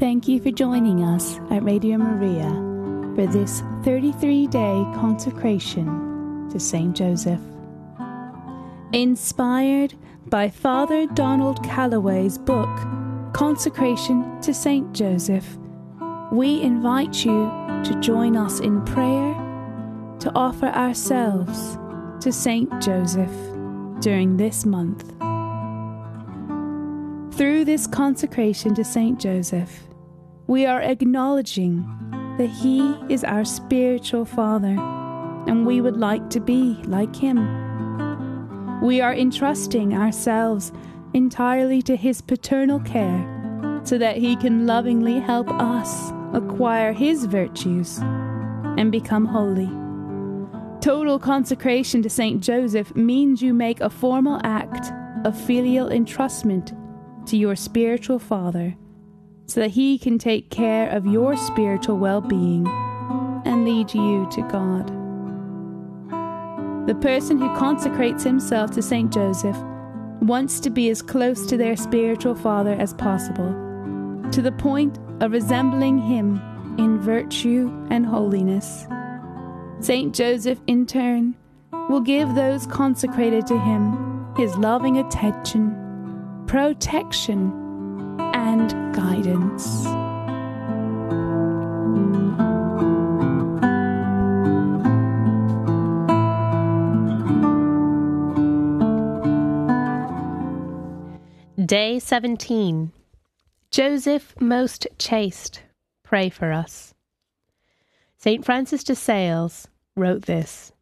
[0.00, 2.48] Thank you for joining us at Radio Maria
[3.14, 6.96] for this 33 day consecration to St.
[6.96, 7.40] Joseph.
[8.92, 9.94] Inspired
[10.26, 12.70] by Father Donald Calloway's book,
[13.32, 14.92] Consecration to St.
[14.92, 15.58] Joseph,
[16.32, 17.50] we invite you
[17.84, 19.39] to join us in prayer
[20.20, 21.78] to offer ourselves
[22.20, 22.70] to St.
[22.82, 23.32] Joseph
[24.00, 25.08] during this month.
[27.36, 29.18] Through this consecration to St.
[29.18, 29.84] Joseph,
[30.46, 31.86] we are acknowledging
[32.36, 34.76] that He is our spiritual Father
[35.46, 38.80] and we would like to be like Him.
[38.82, 40.70] We are entrusting ourselves
[41.14, 47.98] entirely to His paternal care so that He can lovingly help us acquire His virtues
[48.76, 49.70] and become holy.
[50.80, 52.42] Total consecration to St.
[52.42, 54.90] Joseph means you make a formal act
[55.26, 56.74] of filial entrustment
[57.26, 58.74] to your spiritual father
[59.44, 62.66] so that He can take care of your spiritual well being
[63.44, 64.88] and lead you to God.
[66.86, 69.12] The person who consecrates himself to St.
[69.12, 69.56] Joseph
[70.22, 73.52] wants to be as close to their spiritual father as possible,
[74.32, 76.40] to the point of resembling him
[76.78, 78.86] in virtue and holiness.
[79.80, 80.14] St.
[80.14, 81.34] Joseph, in turn,
[81.88, 85.74] will give those consecrated to him his loving attention,
[86.46, 87.50] protection,
[88.34, 89.84] and guidance.
[101.66, 102.92] Day 17
[103.70, 105.62] Joseph most chaste,
[106.02, 106.92] pray for us.
[108.18, 108.44] St.
[108.44, 109.68] Francis de Sales
[110.00, 110.72] wrote this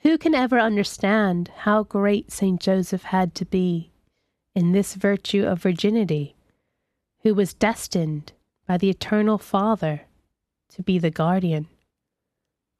[0.00, 2.60] Who can ever understand how great St.
[2.60, 3.92] Joseph had to be
[4.54, 6.34] in this virtue of virginity,
[7.22, 8.32] who was destined
[8.66, 10.02] by the Eternal Father
[10.70, 11.68] to be the guardian,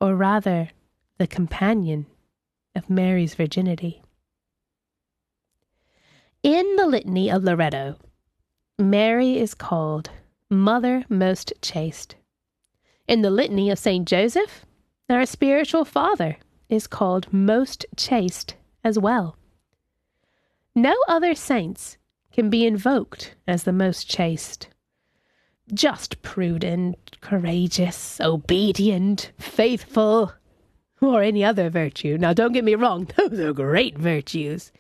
[0.01, 0.71] or rather
[1.19, 2.07] the companion
[2.75, 4.03] of Mary's virginity?
[6.43, 7.97] In the Litany of Loreto,
[8.79, 10.11] Mary is called
[10.51, 12.17] Mother Most Chaste.
[13.07, 14.07] In the Litany of St.
[14.07, 14.67] Joseph,
[15.09, 16.39] our spiritual father
[16.69, 19.37] is called Most Chaste as well.
[20.75, 21.99] No other saints
[22.33, 24.69] can be invoked as the most chaste.
[25.73, 30.33] Just prudent, courageous, obedient, faithful,
[31.01, 32.19] or any other virtue.
[32.19, 34.73] Now, don't get me wrong, those are great virtues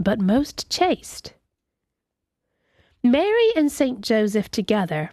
[0.00, 1.34] but most chaste.
[3.04, 5.10] Mary and Saint Joseph together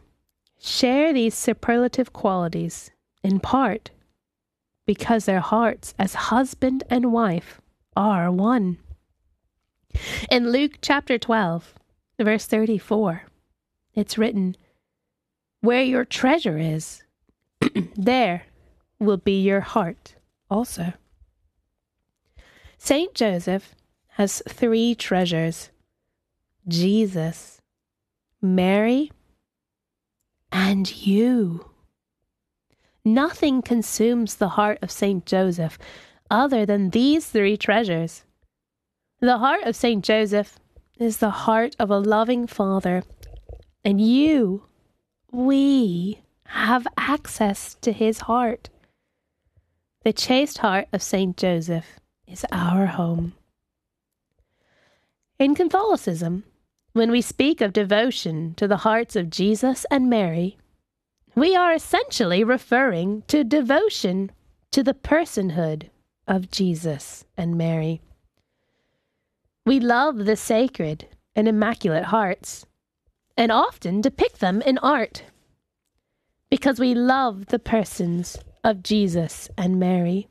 [0.59, 2.89] share these superlative qualities
[3.21, 3.91] in part
[4.87, 7.61] because their hearts as husband and wife
[7.95, 8.77] are one.
[10.31, 11.75] In Luke chapter 12,
[12.19, 13.23] verse 34,
[13.93, 14.55] it's written,
[15.61, 17.03] Where your treasure is,
[17.95, 18.43] there
[18.99, 20.15] will be your heart
[20.49, 20.93] also.
[22.77, 23.75] Saint Joseph
[24.11, 25.69] has three treasures
[26.67, 27.61] Jesus,
[28.41, 29.11] Mary,
[30.51, 31.69] and you.
[33.07, 35.79] Nothing consumes the heart of Saint Joseph
[36.29, 38.25] other than these three treasures.
[39.21, 40.59] The heart of Saint Joseph
[40.99, 43.03] is the heart of a loving father,
[43.85, 44.65] and you,
[45.31, 48.67] we, have access to his heart.
[50.03, 53.35] The chaste heart of Saint Joseph is our home.
[55.39, 56.43] In Catholicism,
[56.91, 60.57] when we speak of devotion to the hearts of Jesus and Mary,
[61.37, 64.31] we are essentially referring to devotion
[64.71, 65.87] to the personhood
[66.27, 68.01] of Jesus and Mary.
[69.63, 71.05] We love the sacred
[71.35, 72.65] and immaculate hearts,
[73.37, 75.21] and often depict them in art,
[76.49, 80.27] because we love the persons of Jesus and Mary.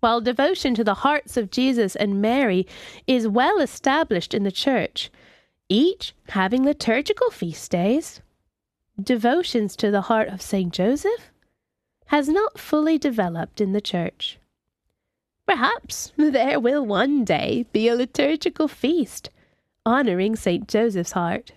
[0.00, 2.66] While devotion to the hearts of Jesus and Mary
[3.06, 5.10] is well established in the Church,
[5.68, 8.20] each having liturgical feast days,
[9.00, 11.30] devotions to the heart of Saint Joseph
[12.06, 14.38] has not fully developed in the Church.
[15.46, 19.30] Perhaps there will one day be a liturgical feast
[19.84, 21.52] honoring Saint Joseph's heart,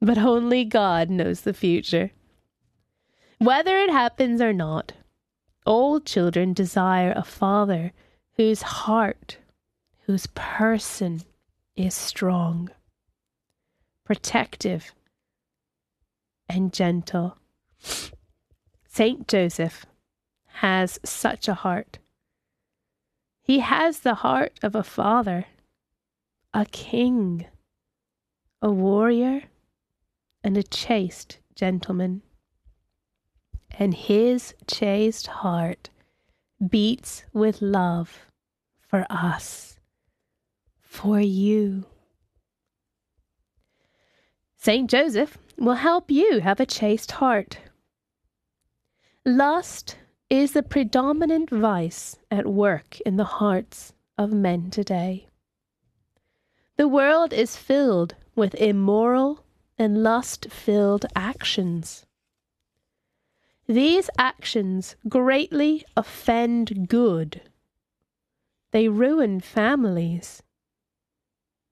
[0.00, 2.12] but only God knows the future.
[3.38, 4.92] Whether it happens or not,
[5.66, 7.92] all children desire a father
[8.36, 9.38] whose heart,
[10.06, 11.22] whose person
[11.76, 12.70] is strong,
[14.10, 14.92] protective,
[16.48, 17.38] and gentle.
[18.88, 19.86] Saint Joseph
[20.54, 22.00] has such a heart.
[23.40, 25.44] He has the heart of a father,
[26.52, 27.46] a king,
[28.60, 29.44] a warrior,
[30.42, 32.22] and a chaste gentleman.
[33.78, 35.88] And his chaste heart
[36.68, 38.26] beats with love
[38.88, 39.78] for us,
[40.80, 41.86] for you.
[44.62, 47.60] Saint Joseph will help you have a chaste heart.
[49.24, 49.96] Lust
[50.28, 55.28] is the predominant vice at work in the hearts of men today.
[56.76, 59.46] The world is filled with immoral
[59.78, 62.04] and lust filled actions.
[63.66, 67.40] These actions greatly offend good.
[68.72, 70.42] They ruin families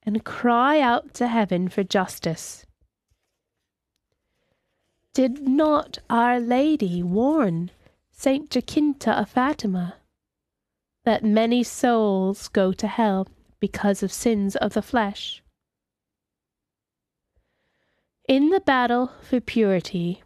[0.05, 2.65] and cry out to heaven for justice.
[5.19, 7.73] Did not Our Lady warn
[8.13, 9.97] Saint Jacinta of Fatima
[11.05, 13.27] that many souls go to hell
[13.59, 15.43] because of sins of the flesh?
[18.29, 20.23] In the battle for purity,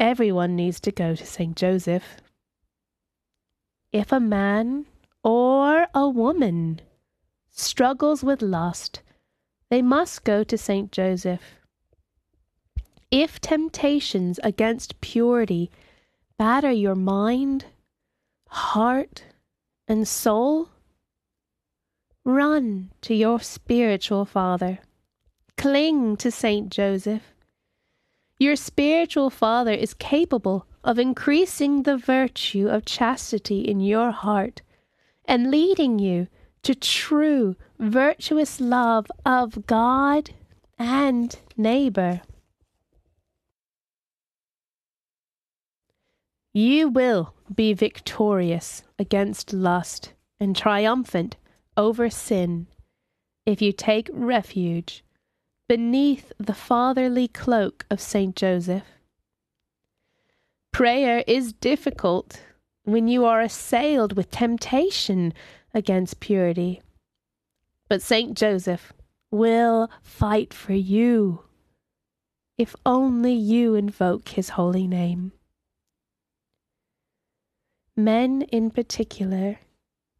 [0.00, 1.54] everyone needs to go to St.
[1.54, 2.16] Joseph.
[3.92, 4.86] If a man
[5.22, 6.80] or a woman
[7.50, 9.02] struggles with lust,
[9.68, 10.90] they must go to St.
[10.90, 11.57] Joseph.
[13.10, 15.70] If temptations against purity
[16.36, 17.64] batter your mind,
[18.48, 19.24] heart,
[19.86, 20.68] and soul,
[22.22, 24.80] run to your spiritual father.
[25.56, 27.32] Cling to Saint Joseph.
[28.38, 34.60] Your spiritual father is capable of increasing the virtue of chastity in your heart
[35.24, 36.28] and leading you
[36.62, 40.30] to true virtuous love of God
[40.78, 42.20] and neighbor.
[46.58, 51.36] You will be victorious against lust and triumphant
[51.76, 52.66] over sin
[53.46, 55.04] if you take refuge
[55.68, 58.82] beneath the fatherly cloak of Saint Joseph.
[60.72, 62.42] Prayer is difficult
[62.82, 65.32] when you are assailed with temptation
[65.72, 66.82] against purity.
[67.88, 68.92] But Saint Joseph
[69.30, 71.44] will fight for you
[72.58, 75.30] if only you invoke his holy name.
[77.98, 79.58] Men in particular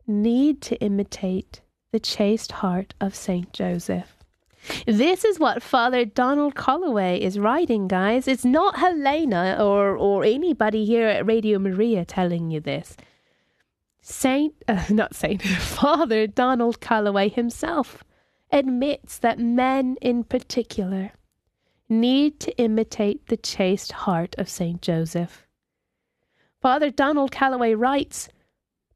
[0.04, 1.60] need to imitate
[1.92, 4.16] the chaste heart of Saint Joseph.
[4.84, 8.26] This is what Father Donald Calloway is writing, guys.
[8.26, 12.96] It's not Helena or, or anybody here at Radio Maria telling you this.
[14.02, 15.40] Saint, uh, not Saint,
[15.78, 18.02] Father Donald Calloway himself
[18.50, 21.12] admits that men in particular
[21.88, 25.46] need to imitate the chaste heart of Saint Joseph.
[26.60, 28.28] Father Donald Calloway writes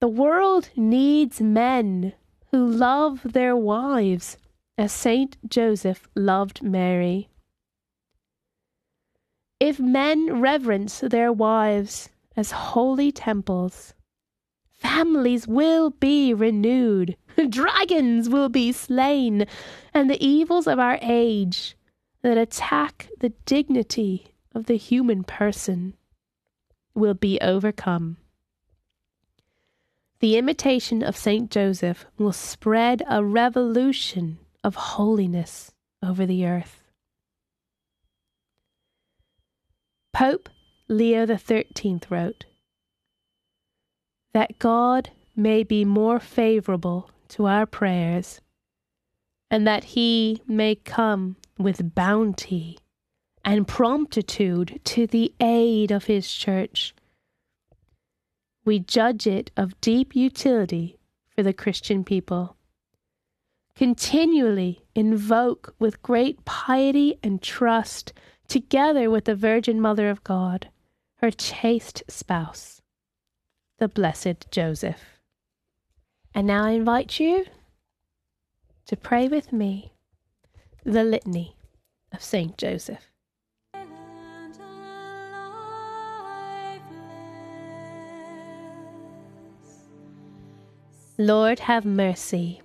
[0.01, 2.13] The world needs men
[2.51, 4.37] who love their wives
[4.77, 7.29] as Saint Joseph loved Mary.
[9.61, 13.95] If men reverence their wives as holy temples,
[14.73, 17.17] families will be renewed,
[17.49, 19.47] dragons will be slain,
[19.95, 21.77] and the evils of our age
[22.23, 25.95] that attack the dignity of the human person
[26.95, 28.17] will be overcome.
[30.21, 35.73] The imitation of Saint Joseph will spread a revolution of holiness
[36.03, 36.83] over the earth.
[40.13, 40.49] Pope
[40.89, 42.45] Leo XIII wrote,
[44.33, 48.41] That God may be more favorable to our prayers,
[49.51, 52.79] and that He may come with bounty
[53.45, 56.95] and promptitude to the aid of his church.
[58.65, 60.99] We judge it of deep utility
[61.35, 62.57] for the Christian people.
[63.75, 68.13] Continually invoke with great piety and trust,
[68.47, 70.69] together with the Virgin Mother of God,
[71.17, 72.83] her chaste spouse,
[73.79, 75.21] the Blessed Joseph.
[76.35, 77.47] And now I invite you
[78.87, 79.93] to pray with me
[80.85, 81.57] the Litany
[82.13, 83.12] of Saint Joseph.
[91.25, 92.63] Lord, have mercy.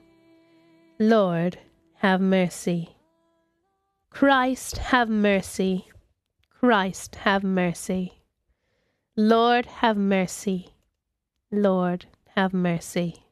[0.97, 1.59] Lord,
[1.97, 2.95] have mercy.
[4.09, 5.85] Christ, have mercy.
[6.59, 8.23] Christ, have mercy.
[9.15, 10.69] Lord, have mercy.
[11.51, 13.27] Lord, have mercy.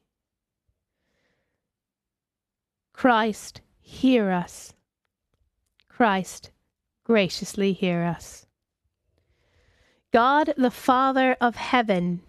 [2.93, 4.75] Christ, hear us.
[5.89, 6.51] Christ,
[7.03, 8.45] graciously hear us.
[10.13, 12.21] God the Father of heaven,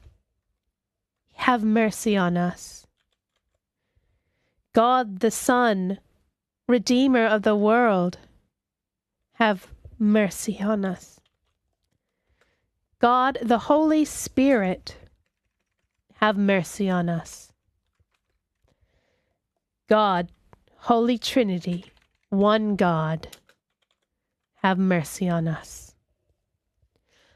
[1.35, 2.86] have mercy on us.
[4.77, 6.01] God the Son,
[6.69, 8.19] Redeemer of the world,
[9.37, 9.69] have
[9.99, 11.19] mercy on us.
[12.99, 14.97] God the Holy Spirit,
[16.17, 17.51] have mercy on us.
[19.89, 20.31] God,
[20.77, 21.87] Holy Trinity,
[22.29, 23.29] one God,
[24.57, 25.95] have mercy on us.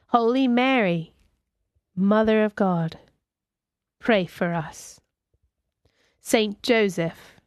[0.09, 1.15] Holy Mary,
[1.97, 2.99] Mother of God,
[3.99, 5.00] pray for us.
[6.23, 7.41] Saint Joseph,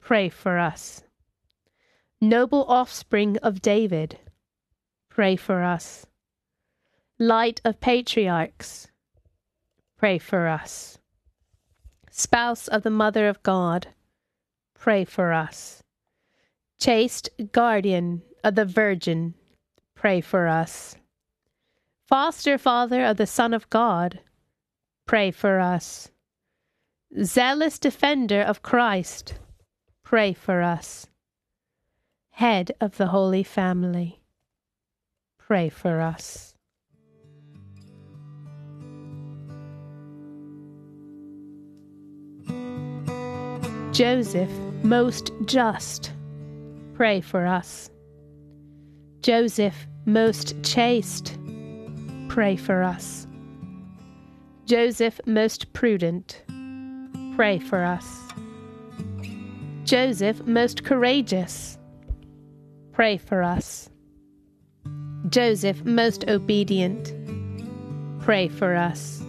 [0.00, 1.04] pray for us.
[2.20, 4.18] Noble offspring of David,
[5.08, 6.04] pray for us.
[7.18, 8.88] Light of patriarchs,
[9.96, 10.98] pray for us.
[12.10, 13.88] Spouse of the Mother of God,
[14.74, 15.82] pray for us.
[16.78, 19.34] Chaste guardian of the Virgin,
[19.94, 20.96] pray for us.
[22.06, 24.20] Foster father of the Son of God,
[25.06, 26.10] pray for us.
[27.22, 29.34] Zealous defender of Christ,
[30.02, 31.06] pray for us.
[32.30, 34.20] Head of the Holy Family,
[35.38, 36.54] pray for us.
[43.92, 44.50] Joseph,
[44.82, 46.12] most just,
[46.92, 47.88] pray for us.
[49.22, 51.38] Joseph, most chaste,
[52.28, 53.26] pray for us.
[54.66, 56.42] Joseph, most prudent,
[57.36, 58.22] pray for us.
[59.84, 61.76] Joseph, most courageous,
[62.92, 63.90] pray for us.
[65.28, 67.12] Joseph, most obedient,
[68.20, 69.22] pray for us.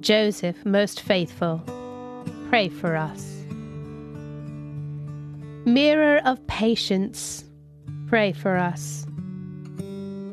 [0.00, 1.62] Joseph, most faithful,
[2.48, 3.44] pray for us.
[5.66, 7.44] Mirror of patience,
[8.06, 9.06] pray for us.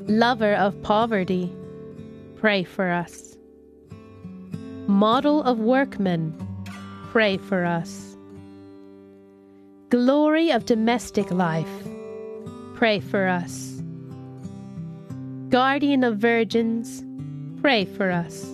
[0.07, 1.53] Lover of poverty,
[2.37, 3.35] pray for us.
[4.91, 6.35] Model of workmen,
[7.11, 8.17] pray for us.
[9.89, 11.87] Glory of domestic life,
[12.75, 13.81] pray for us.
[15.47, 17.05] Guardian of virgins,
[17.61, 18.53] pray for us.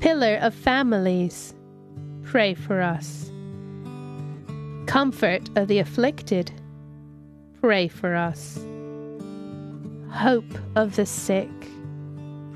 [0.00, 1.54] Pillar of families,
[2.24, 3.30] pray for us.
[4.86, 6.50] Comfort of the afflicted,
[7.60, 8.58] pray for us.
[10.10, 11.48] Hope of the sick,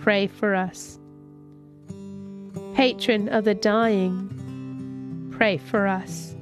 [0.00, 0.98] pray for us.
[2.74, 6.34] Patron of the dying, pray for us.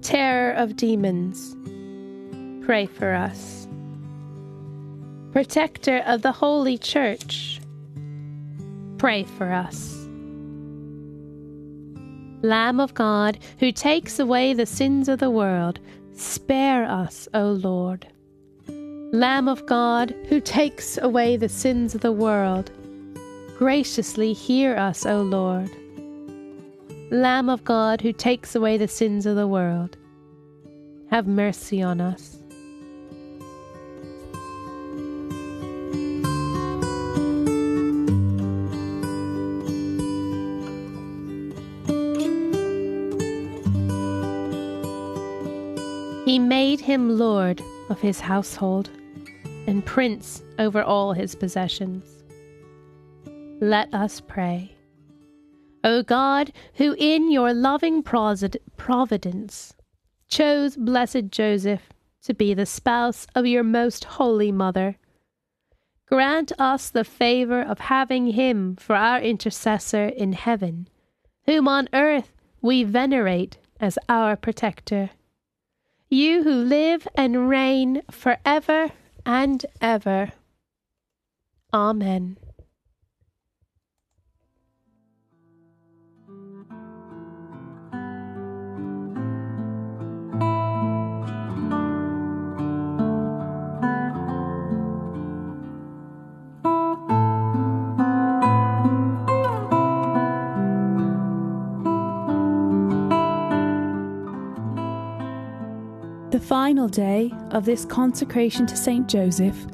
[0.00, 1.56] Terror of demons,
[2.64, 3.66] pray for us.
[5.32, 7.60] Protector of the Holy Church,
[8.98, 10.06] pray for us.
[12.42, 15.80] Lamb of God, who takes away the sins of the world,
[16.12, 18.06] spare us, O Lord.
[19.12, 22.70] Lamb of God, who takes away the sins of the world,
[23.58, 25.70] graciously hear us, O Lord.
[27.10, 29.96] Lamb of God, who takes away the sins of the world,
[31.10, 32.38] have mercy on us.
[46.24, 48.88] He made him Lord of his household
[49.66, 52.21] and prince over all his possessions.
[53.62, 54.74] Let us pray.
[55.84, 59.72] O God, who in your loving providence
[60.26, 61.92] chose blessed Joseph
[62.24, 64.96] to be the spouse of your most holy mother,
[66.06, 70.88] grant us the favor of having him for our intercessor in heaven,
[71.46, 75.10] whom on earth we venerate as our protector
[76.10, 78.90] you who live and reign forever
[79.24, 80.32] and ever.
[81.72, 82.36] Amen.
[106.32, 109.06] The final day of this consecration to St.
[109.06, 109.66] Joseph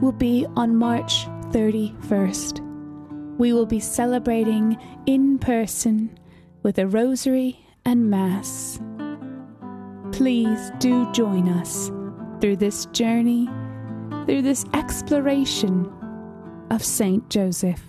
[0.00, 2.60] will be on March 31st.
[3.36, 6.16] We will be celebrating in person
[6.62, 8.78] with a rosary and Mass.
[10.12, 11.90] Please do join us
[12.40, 13.48] through this journey,
[14.24, 15.92] through this exploration
[16.70, 17.28] of St.
[17.28, 17.82] Joseph.